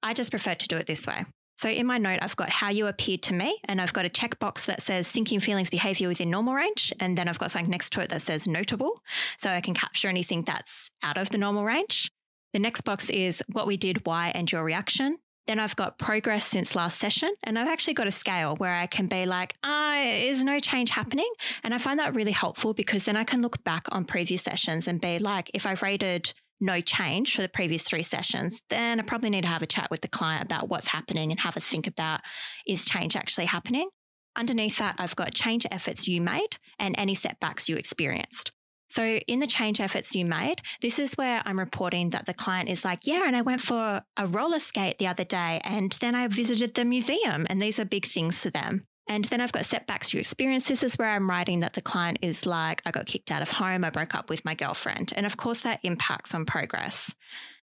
I 0.02 0.12
just 0.12 0.30
prefer 0.30 0.54
to 0.54 0.68
do 0.68 0.76
it 0.76 0.86
this 0.86 1.06
way. 1.06 1.24
So 1.56 1.68
in 1.68 1.86
my 1.86 1.98
note, 1.98 2.20
I've 2.22 2.36
got 2.36 2.50
how 2.50 2.68
you 2.68 2.86
appeared 2.86 3.22
to 3.24 3.34
me, 3.34 3.58
and 3.64 3.80
I've 3.80 3.92
got 3.92 4.04
a 4.04 4.08
checkbox 4.08 4.66
that 4.66 4.80
says 4.80 5.10
thinking, 5.10 5.40
feelings, 5.40 5.70
behavior 5.70 6.06
within 6.06 6.30
normal 6.30 6.54
range. 6.54 6.92
And 7.00 7.18
then 7.18 7.26
I've 7.26 7.40
got 7.40 7.50
something 7.50 7.70
next 7.70 7.92
to 7.94 8.00
it 8.00 8.10
that 8.10 8.22
says 8.22 8.46
notable. 8.46 9.02
So 9.38 9.50
I 9.50 9.60
can 9.60 9.74
capture 9.74 10.08
anything 10.08 10.44
that's 10.44 10.88
out 11.02 11.16
of 11.16 11.30
the 11.30 11.38
normal 11.38 11.64
range. 11.64 12.12
The 12.52 12.58
next 12.58 12.82
box 12.82 13.10
is 13.10 13.42
what 13.52 13.66
we 13.66 13.76
did, 13.76 14.06
why, 14.06 14.30
and 14.34 14.50
your 14.50 14.64
reaction. 14.64 15.18
Then 15.46 15.58
I've 15.58 15.76
got 15.76 15.98
progress 15.98 16.44
since 16.44 16.76
last 16.76 16.98
session, 16.98 17.30
and 17.42 17.58
I've 17.58 17.68
actually 17.68 17.94
got 17.94 18.06
a 18.06 18.10
scale 18.10 18.54
where 18.56 18.74
I 18.74 18.86
can 18.86 19.06
be 19.06 19.24
like, 19.24 19.54
ah, 19.64 20.02
is 20.02 20.44
no 20.44 20.58
change 20.58 20.90
happening? 20.90 21.30
And 21.64 21.72
I 21.72 21.78
find 21.78 21.98
that 21.98 22.14
really 22.14 22.32
helpful 22.32 22.74
because 22.74 23.04
then 23.04 23.16
I 23.16 23.24
can 23.24 23.40
look 23.40 23.64
back 23.64 23.86
on 23.90 24.04
previous 24.04 24.42
sessions 24.42 24.86
and 24.86 25.00
be 25.00 25.18
like, 25.18 25.50
if 25.54 25.64
I've 25.64 25.82
rated 25.82 26.34
no 26.60 26.80
change 26.80 27.34
for 27.34 27.42
the 27.42 27.48
previous 27.48 27.82
three 27.82 28.02
sessions, 28.02 28.60
then 28.68 29.00
I 29.00 29.04
probably 29.04 29.30
need 29.30 29.42
to 29.42 29.48
have 29.48 29.62
a 29.62 29.66
chat 29.66 29.90
with 29.90 30.02
the 30.02 30.08
client 30.08 30.44
about 30.44 30.68
what's 30.68 30.88
happening 30.88 31.30
and 31.30 31.40
have 31.40 31.56
a 31.56 31.60
think 31.60 31.86
about 31.86 32.20
is 32.66 32.84
change 32.84 33.16
actually 33.16 33.46
happening? 33.46 33.88
Underneath 34.36 34.78
that, 34.78 34.96
I've 34.98 35.16
got 35.16 35.34
change 35.34 35.66
efforts 35.70 36.06
you 36.06 36.20
made 36.20 36.58
and 36.78 36.94
any 36.98 37.14
setbacks 37.14 37.68
you 37.68 37.76
experienced. 37.76 38.52
So, 38.88 39.04
in 39.04 39.40
the 39.40 39.46
change 39.46 39.80
efforts 39.80 40.14
you 40.14 40.24
made, 40.24 40.62
this 40.80 40.98
is 40.98 41.14
where 41.14 41.42
I'm 41.44 41.58
reporting 41.58 42.10
that 42.10 42.26
the 42.26 42.34
client 42.34 42.68
is 42.68 42.84
like, 42.84 43.06
Yeah, 43.06 43.24
and 43.26 43.36
I 43.36 43.42
went 43.42 43.60
for 43.60 44.02
a 44.16 44.26
roller 44.26 44.58
skate 44.58 44.98
the 44.98 45.06
other 45.06 45.24
day, 45.24 45.60
and 45.62 45.92
then 46.00 46.14
I 46.14 46.26
visited 46.28 46.74
the 46.74 46.84
museum, 46.84 47.46
and 47.50 47.60
these 47.60 47.78
are 47.78 47.84
big 47.84 48.06
things 48.06 48.40
to 48.42 48.50
them. 48.50 48.86
And 49.08 49.24
then 49.26 49.40
I've 49.40 49.52
got 49.52 49.64
setbacks 49.64 50.12
you 50.12 50.20
experience. 50.20 50.68
This 50.68 50.82
is 50.82 50.96
where 50.96 51.08
I'm 51.08 51.30
writing 51.30 51.60
that 51.60 51.72
the 51.72 51.80
client 51.80 52.18
is 52.20 52.44
like, 52.44 52.82
I 52.84 52.90
got 52.90 53.06
kicked 53.06 53.30
out 53.30 53.40
of 53.40 53.50
home, 53.50 53.82
I 53.82 53.90
broke 53.90 54.14
up 54.14 54.28
with 54.28 54.44
my 54.44 54.54
girlfriend. 54.54 55.14
And 55.16 55.24
of 55.24 55.38
course, 55.38 55.62
that 55.62 55.80
impacts 55.82 56.34
on 56.34 56.44
progress. 56.44 57.14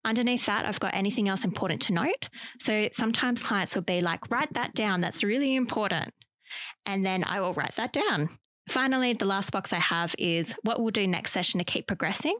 Underneath 0.04 0.46
that, 0.46 0.66
I've 0.66 0.80
got 0.80 0.94
anything 0.94 1.28
else 1.28 1.44
important 1.44 1.82
to 1.82 1.92
note. 1.92 2.28
So 2.58 2.88
sometimes 2.92 3.42
clients 3.42 3.74
will 3.74 3.82
be 3.82 4.00
like, 4.00 4.30
write 4.30 4.52
that 4.54 4.74
down. 4.74 5.00
That's 5.00 5.22
really 5.22 5.54
important. 5.54 6.12
And 6.84 7.06
then 7.06 7.22
I 7.22 7.40
will 7.40 7.54
write 7.54 7.76
that 7.76 7.92
down. 7.92 8.30
Finally, 8.68 9.14
the 9.14 9.24
last 9.24 9.50
box 9.50 9.72
I 9.72 9.78
have 9.78 10.14
is 10.18 10.54
what 10.62 10.80
we'll 10.80 10.90
do 10.90 11.06
next 11.06 11.32
session 11.32 11.58
to 11.58 11.64
keep 11.64 11.86
progressing. 11.86 12.36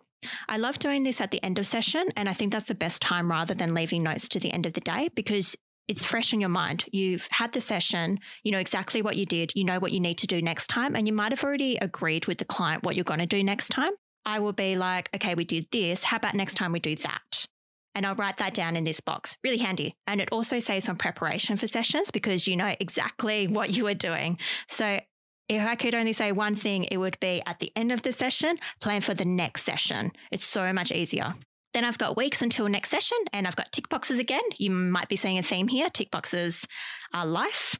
I 0.48 0.58
love 0.58 0.78
doing 0.78 1.02
this 1.02 1.20
at 1.20 1.30
the 1.30 1.42
end 1.42 1.58
of 1.58 1.66
session, 1.66 2.08
and 2.16 2.28
I 2.28 2.32
think 2.32 2.52
that's 2.52 2.66
the 2.66 2.74
best 2.74 3.00
time 3.02 3.30
rather 3.30 3.54
than 3.54 3.74
leaving 3.74 4.02
notes 4.02 4.28
to 4.30 4.40
the 4.40 4.52
end 4.52 4.66
of 4.66 4.74
the 4.74 4.80
day 4.80 5.08
because 5.14 5.56
it's 5.88 6.04
fresh 6.04 6.32
in 6.32 6.40
your 6.40 6.50
mind. 6.50 6.84
You've 6.92 7.26
had 7.30 7.52
the 7.52 7.60
session, 7.60 8.20
you 8.44 8.52
know 8.52 8.58
exactly 8.58 9.02
what 9.02 9.16
you 9.16 9.26
did, 9.26 9.52
you 9.56 9.64
know 9.64 9.80
what 9.80 9.92
you 9.92 10.00
need 10.00 10.18
to 10.18 10.26
do 10.26 10.40
next 10.40 10.68
time, 10.68 10.94
and 10.94 11.06
you 11.06 11.12
might 11.12 11.32
have 11.32 11.42
already 11.42 11.76
agreed 11.78 12.26
with 12.26 12.38
the 12.38 12.44
client 12.44 12.84
what 12.84 12.94
you're 12.94 13.04
going 13.04 13.20
to 13.20 13.26
do 13.26 13.42
next 13.42 13.70
time. 13.70 13.92
I 14.24 14.38
will 14.38 14.52
be 14.52 14.76
like, 14.76 15.08
okay, 15.14 15.34
we 15.34 15.44
did 15.44 15.66
this. 15.72 16.04
How 16.04 16.18
about 16.18 16.34
next 16.34 16.54
time 16.54 16.72
we 16.72 16.80
do 16.80 16.94
that? 16.96 17.46
And 17.94 18.06
I'll 18.06 18.14
write 18.14 18.36
that 18.36 18.54
down 18.54 18.76
in 18.76 18.84
this 18.84 19.00
box. 19.00 19.36
Really 19.42 19.58
handy. 19.58 19.96
And 20.06 20.20
it 20.20 20.28
also 20.30 20.58
saves 20.58 20.88
on 20.88 20.96
preparation 20.96 21.56
for 21.56 21.66
sessions 21.66 22.10
because 22.10 22.46
you 22.46 22.56
know 22.56 22.74
exactly 22.78 23.48
what 23.48 23.70
you 23.70 23.86
are 23.88 23.94
doing. 23.94 24.38
So 24.68 25.00
if 25.50 25.66
I 25.66 25.74
could 25.74 25.96
only 25.96 26.12
say 26.12 26.30
one 26.30 26.54
thing, 26.54 26.84
it 26.84 26.98
would 26.98 27.18
be 27.18 27.42
at 27.44 27.58
the 27.58 27.72
end 27.74 27.90
of 27.90 28.02
the 28.02 28.12
session, 28.12 28.56
plan 28.80 29.00
for 29.00 29.14
the 29.14 29.24
next 29.24 29.64
session. 29.64 30.12
It's 30.30 30.46
so 30.46 30.72
much 30.72 30.92
easier. 30.92 31.34
Then 31.74 31.84
I've 31.84 31.98
got 31.98 32.16
weeks 32.16 32.40
until 32.40 32.68
next 32.68 32.88
session, 32.88 33.18
and 33.32 33.48
I've 33.48 33.56
got 33.56 33.72
tick 33.72 33.88
boxes 33.88 34.20
again. 34.20 34.42
You 34.58 34.70
might 34.70 35.08
be 35.08 35.16
seeing 35.16 35.38
a 35.38 35.42
theme 35.42 35.66
here. 35.66 35.90
Tick 35.90 36.12
boxes 36.12 36.68
are 37.12 37.26
life. 37.26 37.76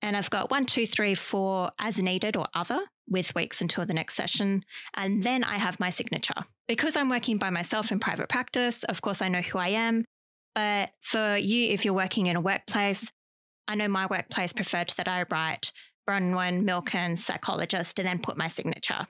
And 0.00 0.16
I've 0.16 0.30
got 0.30 0.52
one, 0.52 0.66
two, 0.66 0.86
three, 0.86 1.16
four 1.16 1.72
as 1.80 1.98
needed 1.98 2.36
or 2.36 2.46
other 2.54 2.86
with 3.08 3.34
weeks 3.34 3.60
until 3.60 3.84
the 3.84 3.92
next 3.92 4.14
session. 4.14 4.64
And 4.94 5.24
then 5.24 5.42
I 5.42 5.58
have 5.58 5.80
my 5.80 5.90
signature. 5.90 6.44
Because 6.68 6.94
I'm 6.94 7.10
working 7.10 7.38
by 7.38 7.50
myself 7.50 7.90
in 7.90 7.98
private 7.98 8.28
practice, 8.28 8.84
of 8.84 9.02
course, 9.02 9.20
I 9.20 9.28
know 9.28 9.42
who 9.42 9.58
I 9.58 9.68
am. 9.68 10.04
But 10.54 10.90
for 11.02 11.36
you, 11.36 11.72
if 11.72 11.84
you're 11.84 11.92
working 11.92 12.26
in 12.26 12.36
a 12.36 12.40
workplace, 12.40 13.10
I 13.66 13.74
know 13.74 13.88
my 13.88 14.06
workplace 14.06 14.52
preferred 14.52 14.92
that 14.96 15.08
I 15.08 15.24
write 15.28 15.72
Bronwyn 16.10 16.64
Milkins, 16.64 17.24
psychologist, 17.24 17.98
and 18.00 18.08
then 18.08 18.18
put 18.18 18.36
my 18.36 18.48
signature. 18.48 19.06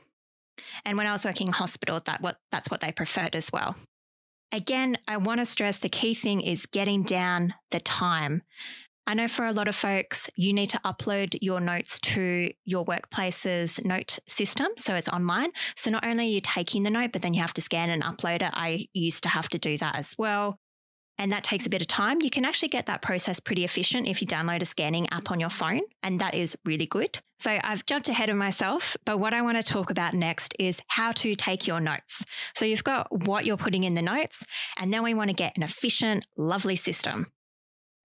And 0.85 0.99
when 0.99 1.07
I 1.07 1.13
was 1.13 1.25
working 1.25 1.47
in 1.47 1.53
hospital, 1.55 2.01
that 2.05 2.21
what 2.21 2.37
that's 2.53 2.71
what 2.71 2.83
they 2.83 2.93
preferred 2.93 3.35
as 3.35 3.51
well. 3.51 3.77
Again, 4.53 4.99
I 5.09 5.17
want 5.17 5.41
to 5.41 5.47
stress 5.47 5.79
the 5.79 5.89
key 5.89 6.15
thing 6.15 6.41
is 6.41 6.67
getting 6.67 7.03
down 7.03 7.55
the 7.71 7.81
time. 7.81 8.43
I 9.07 9.15
know 9.15 9.29
for 9.29 9.47
a 9.47 9.53
lot 9.53 9.67
of 9.67 9.75
folks, 9.75 10.29
you 10.37 10.53
need 10.53 10.71
to 10.71 10.81
upload 10.85 11.39
your 11.41 11.61
notes 11.61 11.99
to 12.01 12.53
your 12.65 12.85
workplace's 12.85 13.81
note 13.83 14.19
system. 14.29 14.69
So 14.77 14.95
it's 14.95 15.09
online. 15.09 15.53
So 15.77 15.91
not 15.91 16.07
only 16.07 16.27
are 16.27 16.31
you 16.31 16.41
taking 16.41 16.83
the 16.83 16.91
note, 16.91 17.13
but 17.13 17.23
then 17.23 17.33
you 17.33 17.41
have 17.41 17.55
to 17.55 17.61
scan 17.63 17.91
and 17.91 18.03
upload 18.03 18.43
it. 18.43 18.51
I 18.53 18.89
used 18.93 19.23
to 19.23 19.31
have 19.31 19.49
to 19.49 19.59
do 19.59 19.79
that 19.79 19.97
as 19.97 20.15
well. 20.19 20.59
And 21.21 21.31
that 21.31 21.45
takes 21.45 21.67
a 21.67 21.71
bit 21.71 21.81
of 21.81 21.87
time. 21.87 22.21
You 22.21 22.31
can 22.31 22.45
actually 22.45 22.71
get 22.71 22.87
that 22.87 23.03
process 23.03 23.39
pretty 23.39 23.65
efficient 23.65 24.09
if 24.09 24.21
you 24.21 24.27
download 24.27 24.63
a 24.63 24.65
scanning 24.65 25.09
app 25.13 25.31
on 25.31 25.39
your 25.39 25.51
phone. 25.51 25.83
And 26.03 26.21
that 26.21 26.35
is 26.35 26.57
really 26.65 26.87
good. 26.87 27.21
So 27.39 27.61
I've 27.63 27.87
jumped 27.87 28.09
ahead 28.09 28.31
of 28.31 28.37
myself. 28.37 28.97
But 29.05 29.21
what 29.21 29.33
I 29.33 29.43
want 29.43 29.59
to 29.59 29.63
talk 29.63 29.91
about 29.91 30.15
next 30.15 30.57
is 30.59 30.81
how 30.89 31.13
to 31.13 31.37
take 31.37 31.67
your 31.67 31.79
notes. 31.79 32.25
So 32.57 32.65
you've 32.65 32.83
got 32.83 33.07
what 33.27 33.47
you're 33.47 33.57
putting 33.57 33.85
in 33.85 33.95
the 33.95 34.03
notes. 34.03 34.45
And 34.77 34.93
then 34.93 35.05
we 35.05 35.15
want 35.15 35.29
to 35.29 35.35
get 35.35 35.57
an 35.57 35.63
efficient, 35.63 36.27
lovely 36.37 36.77
system 36.77 37.27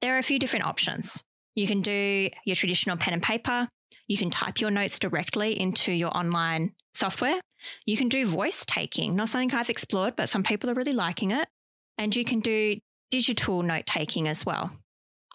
there 0.01 0.15
are 0.15 0.19
a 0.19 0.23
few 0.23 0.39
different 0.39 0.65
options. 0.65 1.23
You 1.55 1.67
can 1.67 1.81
do 1.81 2.29
your 2.45 2.55
traditional 2.55 2.97
pen 2.97 3.13
and 3.13 3.23
paper. 3.23 3.67
You 4.07 4.17
can 4.17 4.29
type 4.29 4.61
your 4.61 4.69
notes 4.69 4.99
directly 4.99 5.59
into 5.59 5.91
your 5.91 6.15
online 6.15 6.73
software. 6.93 7.41
You 7.85 7.97
can 7.97 8.07
do 8.09 8.25
voice 8.27 8.65
taking, 8.65 9.15
not 9.15 9.29
something 9.29 9.51
I've 9.51 9.69
explored, 9.69 10.15
but 10.15 10.29
some 10.29 10.43
people 10.43 10.69
are 10.69 10.75
really 10.75 10.91
liking 10.91 11.31
it. 11.31 11.47
And 11.97 12.15
you 12.15 12.23
can 12.23 12.39
do 12.39 12.75
digital 13.11 13.63
note 13.63 13.85
taking 13.85 14.27
as 14.27 14.45
well. 14.45 14.71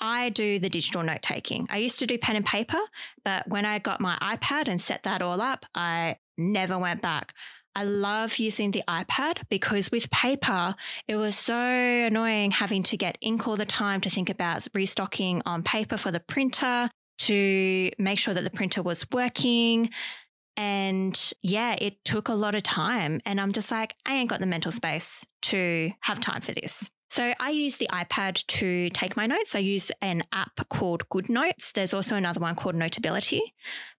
I 0.01 0.31
do 0.31 0.59
the 0.59 0.71
digital 0.71 1.03
note 1.03 1.23
taking. 1.23 1.67
I 1.71 1.79
used 1.79 1.99
to 1.99 2.07
do 2.07 2.17
pen 2.17 2.37
and 2.37 2.47
paper, 2.47 2.79
but 3.25 3.47
when 3.49 3.67
I 3.67 3.79
got 3.79 4.01
my 4.01 4.17
iPad 4.23 4.67
and 4.67 4.81
set 4.81 5.03
that 5.03 5.21
all 5.21 5.41
up, 5.41 5.67
I 5.75 6.17
never 6.39 6.79
went 6.79 7.03
back. 7.03 7.35
I 7.77 7.85
love 7.85 8.39
using 8.39 8.73
the 8.73 8.83
iPad 8.89 9.43
because 9.49 9.91
with 9.93 10.11
paper, 10.11 10.75
it 11.07 11.17
was 11.17 11.37
so 11.37 11.55
annoying 11.55 12.51
having 12.51 12.83
to 12.85 12.97
get 12.97 13.19
ink 13.21 13.47
all 13.47 13.57
the 13.57 13.67
time 13.67 14.01
to 14.01 14.11
think 14.11 14.29
about 14.29 14.67
restocking 14.75 15.43
on 15.47 15.63
paper 15.63 15.97
for 15.97 16.11
the 16.11 16.21
printer, 16.21 16.91
to 17.19 17.91
make 17.99 18.19
sure 18.19 18.35
that 18.35 18.45
the 18.45 18.51
printer 18.51 18.83
was 18.83 19.07
working. 19.13 19.91
And 20.57 21.33
yeah, 21.43 21.77
it 21.79 22.05
took 22.05 22.29
a 22.29 22.35
lot 22.35 22.55
of 22.55 22.63
time. 22.63 23.21
And 23.25 23.41
I'm 23.41 23.53
just 23.53 23.71
like, 23.71 23.95
I 24.05 24.15
ain't 24.17 24.31
got 24.31 24.41
the 24.41 24.47
mental 24.47 24.73
space 24.73 25.25
to 25.43 25.93
have 26.01 26.21
time 26.21 26.41
for 26.41 26.53
this. 26.53 26.91
So 27.11 27.35
I 27.41 27.51
use 27.51 27.77
the 27.77 27.89
iPad 27.93 28.47
to 28.47 28.89
take 28.91 29.17
my 29.17 29.27
notes. 29.27 29.57
I 29.57 29.59
use 29.59 29.91
an 30.01 30.23
app 30.33 30.69
called 30.69 31.09
GoodNotes. 31.09 31.73
There's 31.73 31.93
also 31.93 32.15
another 32.15 32.39
one 32.39 32.55
called 32.55 32.77
Notability. 32.77 33.53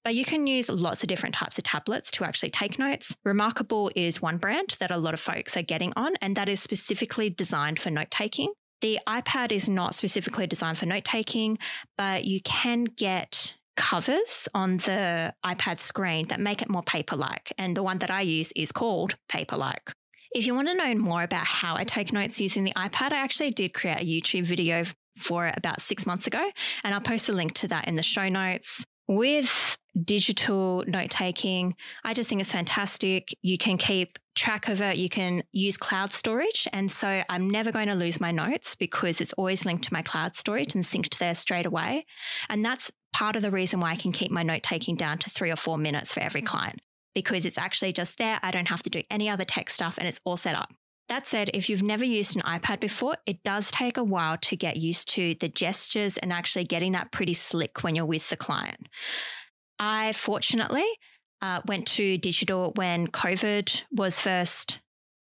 But 0.05 0.15
you 0.15 0.23
can 0.23 0.47
use 0.47 0.69
lots 0.69 1.03
of 1.03 1.09
different 1.09 1.35
types 1.35 1.57
of 1.57 1.65
tablets 1.65 2.09
to 2.11 2.23
actually 2.23 2.51
take 2.51 2.79
notes. 2.79 3.13
Remarkable 3.25 3.91
is 3.97 4.21
one 4.21 4.37
brand 4.37 4.77
that 4.79 4.91
a 4.91 4.97
lot 4.97 5.13
of 5.13 5.19
folks 5.19 5.57
are 5.57 5.61
getting 5.61 5.91
on, 5.97 6.13
and 6.21 6.37
that 6.37 6.47
is 6.47 6.61
specifically 6.61 7.29
designed 7.29 7.81
for 7.81 7.89
note 7.89 8.11
taking. 8.11 8.53
The 8.79 8.99
iPad 9.05 9.51
is 9.51 9.67
not 9.67 9.93
specifically 9.93 10.47
designed 10.47 10.77
for 10.77 10.85
note 10.85 11.03
taking, 11.03 11.57
but 11.97 12.23
you 12.23 12.41
can 12.41 12.85
get 12.85 13.55
covers 13.75 14.47
on 14.53 14.77
the 14.77 15.33
iPad 15.45 15.79
screen 15.79 16.27
that 16.29 16.39
make 16.39 16.61
it 16.61 16.69
more 16.69 16.83
paper 16.83 17.17
like. 17.17 17.51
And 17.57 17.75
the 17.75 17.83
one 17.83 17.99
that 17.99 18.09
I 18.09 18.21
use 18.21 18.53
is 18.55 18.71
called 18.71 19.17
Paperlike. 19.29 19.91
If 20.33 20.47
you 20.47 20.55
want 20.55 20.69
to 20.69 20.73
know 20.73 20.95
more 20.95 21.23
about 21.23 21.45
how 21.45 21.75
I 21.75 21.83
take 21.83 22.13
notes 22.13 22.39
using 22.39 22.63
the 22.63 22.71
iPad, 22.73 23.11
I 23.11 23.17
actually 23.17 23.51
did 23.51 23.73
create 23.73 23.99
a 23.99 24.05
YouTube 24.05 24.45
video 24.45 24.85
for 25.17 25.45
it 25.45 25.55
about 25.57 25.81
six 25.81 26.05
months 26.05 26.25
ago, 26.25 26.51
and 26.83 26.93
I'll 26.93 27.01
post 27.01 27.27
a 27.27 27.33
link 27.33 27.53
to 27.55 27.67
that 27.67 27.87
in 27.87 27.95
the 27.95 28.03
show 28.03 28.29
notes. 28.29 28.85
With 29.09 29.77
digital 30.05 30.85
note 30.87 31.09
taking, 31.09 31.75
I 32.05 32.13
just 32.13 32.29
think 32.29 32.39
it's 32.39 32.51
fantastic. 32.51 33.35
You 33.41 33.57
can 33.57 33.77
keep 33.77 34.17
track 34.35 34.69
of 34.69 34.81
it. 34.81 34.95
You 34.95 35.09
can 35.09 35.43
use 35.51 35.75
cloud 35.75 36.13
storage. 36.13 36.65
And 36.71 36.89
so 36.89 37.23
I'm 37.27 37.49
never 37.49 37.73
going 37.73 37.89
to 37.89 37.93
lose 37.93 38.21
my 38.21 38.31
notes 38.31 38.73
because 38.75 39.19
it's 39.19 39.33
always 39.33 39.65
linked 39.65 39.83
to 39.85 39.93
my 39.93 40.01
cloud 40.01 40.37
storage 40.37 40.75
and 40.75 40.85
synced 40.85 41.17
there 41.17 41.35
straight 41.35 41.65
away. 41.65 42.05
And 42.49 42.63
that's 42.63 42.89
part 43.11 43.35
of 43.35 43.41
the 43.41 43.51
reason 43.51 43.81
why 43.81 43.91
I 43.91 43.97
can 43.97 44.13
keep 44.13 44.31
my 44.31 44.43
note 44.43 44.63
taking 44.63 44.95
down 44.95 45.17
to 45.19 45.29
three 45.29 45.51
or 45.51 45.57
four 45.57 45.77
minutes 45.77 46.13
for 46.13 46.21
every 46.21 46.41
client 46.41 46.79
because 47.13 47.45
it's 47.45 47.57
actually 47.57 47.93
just 47.93 48.17
there. 48.17 48.39
I 48.43 48.51
don't 48.51 48.67
have 48.67 48.83
to 48.83 48.89
do 48.89 49.03
any 49.09 49.29
other 49.29 49.45
tech 49.45 49.69
stuff 49.69 49.97
and 49.97 50.07
it's 50.07 50.19
all 50.25 50.37
set 50.37 50.55
up. 50.55 50.73
That 51.09 51.27
said, 51.27 51.49
if 51.53 51.69
you've 51.69 51.83
never 51.83 52.05
used 52.05 52.37
an 52.37 52.41
iPad 52.43 52.79
before, 52.79 53.17
it 53.25 53.43
does 53.43 53.69
take 53.69 53.97
a 53.97 54.03
while 54.03 54.37
to 54.37 54.55
get 54.55 54.77
used 54.77 55.09
to 55.09 55.35
the 55.35 55.49
gestures 55.49 56.17
and 56.17 56.31
actually 56.31 56.63
getting 56.63 56.93
that 56.93 57.11
pretty 57.11 57.33
slick 57.33 57.83
when 57.83 57.95
you're 57.95 58.05
with 58.05 58.29
the 58.29 58.37
client. 58.37 58.87
I 59.77 60.13
fortunately 60.13 60.85
uh, 61.41 61.61
went 61.67 61.87
to 61.87 62.17
digital 62.17 62.71
when 62.75 63.07
COVID 63.07 63.83
was 63.91 64.19
first 64.19 64.79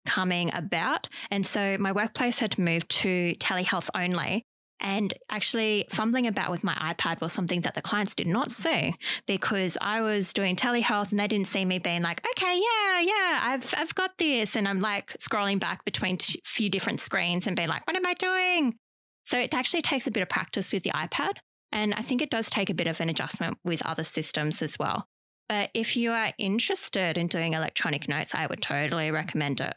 coming 0.05 0.50
about. 0.53 1.10
And 1.32 1.46
so 1.46 1.77
my 1.77 1.91
workplace 1.91 2.39
had 2.39 2.58
moved 2.58 2.89
to 3.01 3.36
telehealth 3.39 3.89
only. 3.94 4.46
And 4.82 5.13
actually, 5.29 5.88
fumbling 5.89 6.27
about 6.27 6.51
with 6.51 6.63
my 6.63 6.74
iPad 6.75 7.22
was 7.22 7.32
something 7.32 7.62
that 7.62 7.75
the 7.75 7.82
clients 7.82 8.13
did 8.13 8.27
not 8.27 8.51
see 8.51 8.94
because 9.25 9.77
I 9.82 10.01
was 10.01 10.34
doing 10.34 10.55
telehealth 10.55 11.12
and 11.12 11.20
they 11.20 11.27
didn't 11.27 11.48
see 11.48 11.65
me 11.65 11.79
being 11.79 12.01
like, 12.01 12.22
okay, 12.32 12.55
yeah, 12.55 13.01
yeah, 13.01 13.39
I've, 13.41 13.74
I've 13.77 13.96
got 13.96 14.17
this. 14.17 14.55
And 14.55 14.67
I'm 14.67 14.82
like 14.82 15.15
scrolling 15.17 15.60
back 15.60 15.86
between 15.86 16.15
a 16.15 16.41
few 16.44 16.70
different 16.70 17.00
screens 17.00 17.48
and 17.48 17.55
being 17.55 17.70
like, 17.70 17.88
what 17.88 17.96
am 17.96 18.05
I 18.05 18.13
doing? 18.15 18.75
So 19.24 19.39
it 19.39 19.53
actually 19.53 19.82
takes 19.82 20.08
a 20.08 20.12
bit 20.12 20.22
of 20.22 20.29
practice 20.29 20.72
with 20.72 20.84
the 20.84 20.91
iPad. 20.91 21.38
And 21.72 21.94
I 21.94 22.01
think 22.01 22.22
it 22.22 22.29
does 22.29 22.50
take 22.50 22.70
a 22.70 22.75
bit 22.75 22.88
of 22.88 23.00
an 23.00 23.10
adjustment 23.10 23.58
with 23.63 23.86
other 23.86 24.03
systems 24.03 24.62
as 24.62 24.77
well. 24.77 25.08
But 25.50 25.70
if 25.74 25.96
you 25.96 26.12
are 26.12 26.34
interested 26.38 27.17
in 27.17 27.27
doing 27.27 27.53
electronic 27.53 28.08
notes, 28.08 28.34
I 28.34 28.48
would 28.48 28.62
totally 28.62 29.12
recommend 29.12 29.62
it. 29.62 29.75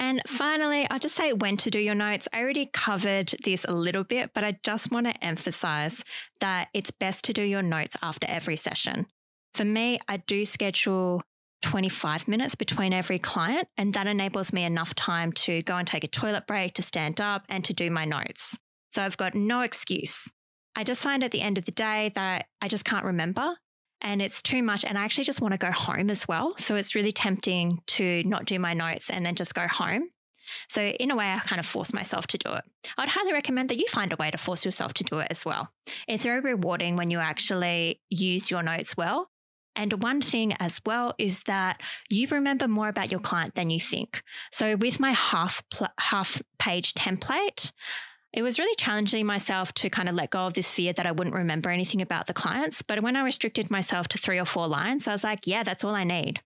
And 0.00 0.22
finally, 0.26 0.88
I'll 0.88 0.98
just 0.98 1.14
say 1.14 1.34
when 1.34 1.58
to 1.58 1.70
do 1.70 1.78
your 1.78 1.94
notes. 1.94 2.26
I 2.32 2.40
already 2.40 2.70
covered 2.72 3.34
this 3.44 3.66
a 3.66 3.72
little 3.72 4.02
bit, 4.02 4.30
but 4.34 4.42
I 4.42 4.58
just 4.64 4.90
want 4.90 5.06
to 5.06 5.24
emphasize 5.24 6.02
that 6.40 6.68
it's 6.72 6.90
best 6.90 7.22
to 7.26 7.34
do 7.34 7.42
your 7.42 7.60
notes 7.60 7.96
after 8.02 8.26
every 8.26 8.56
session. 8.56 9.06
For 9.54 9.66
me, 9.66 9.98
I 10.08 10.16
do 10.16 10.46
schedule 10.46 11.22
25 11.62 12.28
minutes 12.28 12.54
between 12.54 12.94
every 12.94 13.18
client, 13.18 13.68
and 13.76 13.92
that 13.92 14.06
enables 14.06 14.54
me 14.54 14.64
enough 14.64 14.94
time 14.94 15.32
to 15.32 15.62
go 15.62 15.76
and 15.76 15.86
take 15.86 16.02
a 16.02 16.08
toilet 16.08 16.46
break, 16.46 16.72
to 16.74 16.82
stand 16.82 17.20
up, 17.20 17.44
and 17.50 17.62
to 17.66 17.74
do 17.74 17.90
my 17.90 18.06
notes. 18.06 18.58
So 18.92 19.02
I've 19.02 19.18
got 19.18 19.34
no 19.34 19.60
excuse. 19.60 20.26
I 20.74 20.82
just 20.82 21.02
find 21.02 21.22
at 21.22 21.30
the 21.30 21.42
end 21.42 21.58
of 21.58 21.66
the 21.66 21.72
day 21.72 22.10
that 22.14 22.46
I 22.62 22.68
just 22.68 22.86
can't 22.86 23.04
remember 23.04 23.54
and 24.00 24.22
it's 24.22 24.42
too 24.42 24.62
much. 24.62 24.84
And 24.84 24.98
I 24.98 25.04
actually 25.04 25.24
just 25.24 25.40
want 25.40 25.52
to 25.52 25.58
go 25.58 25.70
home 25.70 26.10
as 26.10 26.26
well. 26.26 26.54
So 26.58 26.76
it's 26.76 26.94
really 26.94 27.12
tempting 27.12 27.80
to 27.88 28.22
not 28.24 28.44
do 28.44 28.58
my 28.58 28.74
notes 28.74 29.10
and 29.10 29.24
then 29.24 29.34
just 29.34 29.54
go 29.54 29.66
home. 29.66 30.10
So, 30.68 30.82
in 30.82 31.10
a 31.10 31.16
way, 31.16 31.26
I 31.26 31.38
kind 31.38 31.60
of 31.60 31.66
force 31.66 31.92
myself 31.92 32.26
to 32.28 32.38
do 32.38 32.52
it. 32.52 32.64
I'd 32.98 33.08
highly 33.08 33.32
recommend 33.32 33.68
that 33.68 33.78
you 33.78 33.86
find 33.88 34.12
a 34.12 34.16
way 34.16 34.30
to 34.32 34.38
force 34.38 34.64
yourself 34.64 34.94
to 34.94 35.04
do 35.04 35.20
it 35.20 35.28
as 35.30 35.44
well. 35.44 35.68
It's 36.08 36.24
very 36.24 36.40
rewarding 36.40 36.96
when 36.96 37.10
you 37.10 37.18
actually 37.18 38.00
use 38.08 38.50
your 38.50 38.62
notes 38.62 38.96
well. 38.96 39.30
And 39.76 40.02
one 40.02 40.20
thing 40.20 40.52
as 40.54 40.80
well 40.84 41.14
is 41.18 41.44
that 41.44 41.80
you 42.08 42.26
remember 42.30 42.66
more 42.66 42.88
about 42.88 43.10
your 43.10 43.20
client 43.20 43.54
than 43.54 43.70
you 43.70 43.78
think. 43.78 44.22
So 44.52 44.76
with 44.76 44.98
my 44.98 45.12
half 45.12 45.62
pl- 45.70 45.88
half 45.98 46.42
page 46.58 46.94
template, 46.94 47.72
it 48.32 48.42
was 48.42 48.58
really 48.58 48.74
challenging 48.76 49.26
myself 49.26 49.72
to 49.74 49.90
kind 49.90 50.08
of 50.08 50.14
let 50.14 50.30
go 50.30 50.46
of 50.46 50.54
this 50.54 50.70
fear 50.70 50.92
that 50.92 51.06
I 51.06 51.12
wouldn't 51.12 51.34
remember 51.34 51.70
anything 51.70 52.00
about 52.00 52.26
the 52.26 52.34
clients. 52.34 52.82
But 52.82 53.02
when 53.02 53.16
I 53.16 53.24
restricted 53.24 53.70
myself 53.70 54.08
to 54.08 54.18
three 54.18 54.38
or 54.38 54.44
four 54.44 54.68
lines, 54.68 55.08
I 55.08 55.12
was 55.12 55.24
like, 55.24 55.46
yeah, 55.46 55.62
that's 55.62 55.82
all 55.82 55.94
I 55.94 56.04
need. 56.04 56.40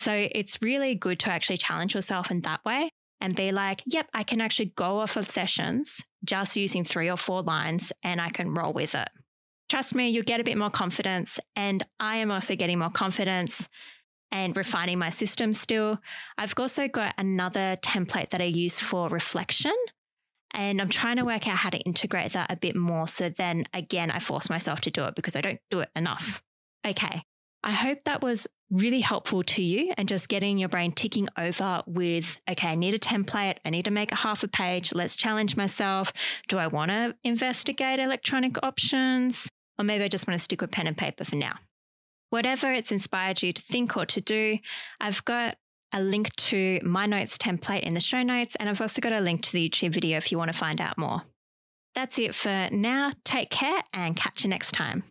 So 0.00 0.12
it's 0.14 0.60
really 0.60 0.94
good 0.94 1.20
to 1.20 1.30
actually 1.30 1.58
challenge 1.58 1.94
yourself 1.94 2.30
in 2.30 2.40
that 2.40 2.64
way 2.64 2.90
and 3.20 3.36
be 3.36 3.52
like, 3.52 3.82
yep, 3.86 4.08
I 4.14 4.22
can 4.22 4.40
actually 4.40 4.72
go 4.74 4.98
off 4.98 5.16
of 5.16 5.28
sessions 5.28 6.02
just 6.24 6.56
using 6.56 6.84
three 6.84 7.10
or 7.10 7.16
four 7.16 7.42
lines 7.42 7.92
and 8.02 8.20
I 8.20 8.30
can 8.30 8.54
roll 8.54 8.72
with 8.72 8.94
it. 8.94 9.08
Trust 9.68 9.94
me, 9.94 10.08
you'll 10.08 10.24
get 10.24 10.40
a 10.40 10.44
bit 10.44 10.58
more 10.58 10.70
confidence. 10.70 11.38
And 11.54 11.86
I 12.00 12.16
am 12.16 12.30
also 12.30 12.56
getting 12.56 12.78
more 12.80 12.90
confidence 12.90 13.68
and 14.32 14.56
refining 14.56 14.98
my 14.98 15.10
system 15.10 15.54
still. 15.54 15.98
I've 16.38 16.54
also 16.56 16.88
got 16.88 17.14
another 17.18 17.78
template 17.82 18.30
that 18.30 18.40
I 18.40 18.44
use 18.44 18.80
for 18.80 19.08
reflection. 19.08 19.74
And 20.52 20.80
I'm 20.80 20.88
trying 20.88 21.16
to 21.16 21.24
work 21.24 21.46
out 21.46 21.56
how 21.56 21.70
to 21.70 21.78
integrate 21.78 22.32
that 22.32 22.50
a 22.50 22.56
bit 22.56 22.76
more. 22.76 23.06
So 23.06 23.28
then 23.28 23.64
again, 23.72 24.10
I 24.10 24.18
force 24.18 24.50
myself 24.50 24.80
to 24.82 24.90
do 24.90 25.04
it 25.04 25.14
because 25.14 25.36
I 25.36 25.40
don't 25.40 25.60
do 25.70 25.80
it 25.80 25.90
enough. 25.94 26.42
Okay. 26.86 27.24
I 27.62 27.72
hope 27.72 28.04
that 28.04 28.22
was 28.22 28.48
really 28.70 29.00
helpful 29.00 29.42
to 29.42 29.62
you 29.62 29.92
and 29.98 30.08
just 30.08 30.28
getting 30.28 30.56
your 30.56 30.68
brain 30.68 30.92
ticking 30.92 31.28
over 31.36 31.82
with, 31.86 32.40
okay, 32.48 32.68
I 32.68 32.74
need 32.74 32.94
a 32.94 32.98
template. 32.98 33.56
I 33.64 33.70
need 33.70 33.84
to 33.84 33.90
make 33.90 34.12
a 34.12 34.16
half 34.16 34.42
a 34.42 34.48
page. 34.48 34.94
Let's 34.94 35.16
challenge 35.16 35.56
myself. 35.56 36.12
Do 36.48 36.56
I 36.58 36.68
want 36.68 36.90
to 36.90 37.14
investigate 37.22 37.98
electronic 37.98 38.62
options? 38.62 39.48
Or 39.78 39.84
maybe 39.84 40.04
I 40.04 40.08
just 40.08 40.26
want 40.26 40.38
to 40.38 40.42
stick 40.42 40.60
with 40.60 40.70
pen 40.70 40.86
and 40.86 40.96
paper 40.96 41.24
for 41.24 41.36
now. 41.36 41.56
Whatever 42.30 42.72
it's 42.72 42.92
inspired 42.92 43.42
you 43.42 43.52
to 43.52 43.62
think 43.62 43.96
or 43.96 44.06
to 44.06 44.20
do, 44.20 44.58
I've 45.00 45.24
got 45.24 45.56
a 45.92 46.00
link 46.00 46.34
to 46.36 46.80
my 46.82 47.06
notes 47.06 47.38
template 47.38 47.82
in 47.82 47.94
the 47.94 48.00
show 48.00 48.22
notes, 48.22 48.56
and 48.58 48.68
I've 48.68 48.80
also 48.80 49.00
got 49.00 49.12
a 49.12 49.20
link 49.20 49.42
to 49.42 49.52
the 49.52 49.68
YouTube 49.68 49.94
video 49.94 50.16
if 50.16 50.30
you 50.30 50.38
want 50.38 50.52
to 50.52 50.58
find 50.58 50.80
out 50.80 50.98
more. 50.98 51.22
That's 51.94 52.18
it 52.18 52.34
for 52.34 52.68
now. 52.70 53.12
Take 53.24 53.50
care 53.50 53.82
and 53.92 54.16
catch 54.16 54.44
you 54.44 54.50
next 54.50 54.72
time. 54.72 55.04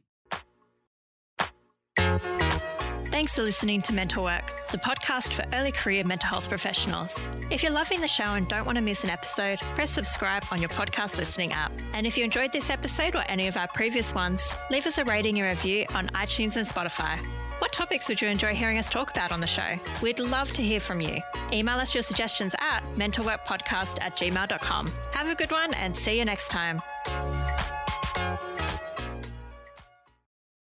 Thanks 3.12 3.36
for 3.36 3.42
listening 3.42 3.82
to 3.82 3.94
Mental 3.94 4.24
Work, 4.24 4.54
the 4.72 4.78
podcast 4.78 5.34
for 5.34 5.44
early 5.54 5.74
career 5.74 6.06
mental 6.06 6.30
health 6.30 6.48
professionals. 6.48 7.28
If 7.50 7.62
you're 7.62 7.72
loving 7.72 8.00
the 8.00 8.08
show 8.08 8.24
and 8.24 8.48
don't 8.48 8.66
want 8.66 8.78
to 8.78 8.82
miss 8.82 9.04
an 9.04 9.10
episode, 9.10 9.60
press 9.76 9.90
subscribe 9.92 10.46
on 10.52 10.62
your 10.62 10.70
podcast 10.70 11.18
listening 11.18 11.52
app. 11.52 11.74
And 11.92 12.08
if 12.08 12.18
you 12.18 12.24
enjoyed 12.24 12.54
this 12.54 12.70
episode 12.70 13.16
or 13.16 13.24
any 13.28 13.48
of 13.48 13.58
our 13.58 13.68
previous 13.68 14.16
ones, 14.16 14.56
leave 14.72 14.88
us 14.88 15.00
a 15.00 15.04
rating 15.04 15.38
and 15.38 15.50
review 15.50 15.86
on 15.94 16.08
iTunes 16.10 16.56
and 16.56 16.66
Spotify. 16.66 17.20
What 17.60 17.74
topics 17.74 18.08
would 18.08 18.22
you 18.22 18.30
enjoy 18.30 18.56
hearing 18.56 18.78
us 18.78 18.90
talk 18.90 19.12
about 19.12 19.32
on 19.32 19.42
the 19.42 19.48
show? 19.48 19.76
We'd 20.02 20.20
love 20.20 20.52
to 20.54 20.62
hear 20.62 20.80
from 20.80 21.02
you. 21.02 21.22
Email 21.52 21.76
us 21.76 21.94
your 21.94 22.04
suggestions 22.04 22.56
at 22.60 22.82
mentalworkpodcast 22.96 24.02
at 24.02 24.16
gmail.com. 24.16 24.92
Have 25.12 25.28
a 25.28 25.36
good 25.36 25.52
one 25.52 25.74
and 25.74 25.96
see 25.96 26.18
you 26.18 26.26
next 26.26 26.50
time. 26.50 26.82